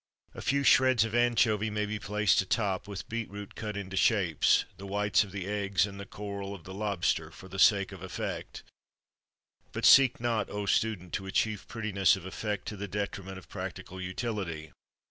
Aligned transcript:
A 0.33 0.41
few 0.41 0.63
shreds 0.63 1.05
of 1.05 1.13
anchovy 1.13 1.69
may 1.69 1.85
be 1.85 1.99
placed 1.99 2.41
atop; 2.41 2.87
with 2.87 3.07
beetroot 3.07 3.53
cut 3.53 3.77
into 3.77 3.95
shapes, 3.95 4.65
the 4.77 4.87
whites 4.87 5.23
of 5.23 5.31
the 5.31 5.45
eggs, 5.45 5.85
and 5.85 5.99
the 5.99 6.07
coral 6.07 6.55
of 6.55 6.63
the 6.63 6.73
lobster, 6.73 7.29
for 7.29 7.47
the 7.47 7.59
sake 7.59 7.91
of 7.91 8.01
effect; 8.01 8.63
but 9.71 9.85
seek 9.85 10.19
not, 10.19 10.49
O 10.49 10.65
student, 10.65 11.13
to 11.13 11.27
achieve 11.27 11.67
prettiness 11.67 12.15
of 12.15 12.25
effect 12.25 12.67
to 12.69 12.75
the 12.75 12.87
detriment 12.87 13.37
of 13.37 13.47
practical 13.47 14.01
utility. 14.01 14.71